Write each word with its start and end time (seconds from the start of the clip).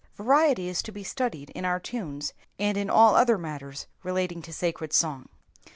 Variety 0.15 0.67
is 0.67 0.81
to 0.81 0.91
be 0.91 1.03
studied 1.03 1.51
in 1.51 1.63
our 1.63 1.79
tunes, 1.79 2.33
and 2.57 2.75
in 2.75 2.89
all 2.89 3.13
other 3.13 3.37
matters 3.37 3.85
relating 4.01 4.41
to 4.41 4.51
sacred 4.51 4.93
song. 4.93 5.29